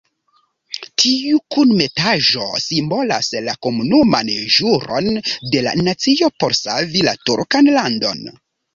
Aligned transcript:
Tiu 1.03 1.41
kunmetaĵo 1.55 2.47
simbolas 2.69 3.31
la 3.49 3.55
komunan 3.67 4.33
ĵuron 4.57 5.13
de 5.29 5.65
la 5.69 5.79
nacio 5.85 6.35
por 6.41 6.61
savi 6.65 7.09
la 7.11 7.19
turkan 7.29 7.75
landon. 7.81 8.31